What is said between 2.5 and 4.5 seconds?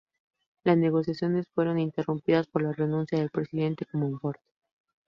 la renuncia del presidente Comonfort.